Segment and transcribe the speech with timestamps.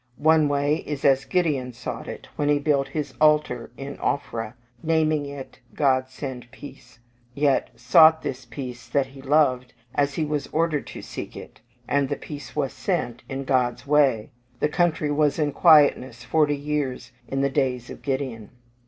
[0.17, 5.27] One way is as Gideon sought it, when he built his altar in Ophrah, naming
[5.27, 6.97] it, "God send peace,"
[7.35, 12.09] yet sought this peace that he loved, as he was ordered to seek it, and
[12.09, 17.41] the peace was sent, in God's way: "the country was in quietness forty years in
[17.41, 18.49] the days of Gideon."